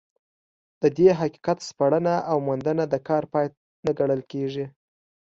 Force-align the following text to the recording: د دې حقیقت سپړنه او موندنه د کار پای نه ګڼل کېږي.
د 0.81 0.83
دې 0.97 1.07
حقیقت 1.19 1.57
سپړنه 1.69 2.15
او 2.31 2.37
موندنه 2.47 2.83
د 2.89 2.95
کار 3.07 3.23
پای 3.33 3.47
نه 3.85 3.91
ګڼل 3.99 4.21
کېږي. 4.31 4.65